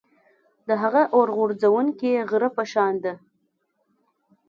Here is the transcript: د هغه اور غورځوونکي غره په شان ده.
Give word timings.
د 0.67 0.69
هغه 0.81 1.03
اور 1.15 1.27
غورځوونکي 1.37 2.11
غره 2.29 2.49
په 2.55 2.63
شان 2.71 2.93
ده. 3.03 3.13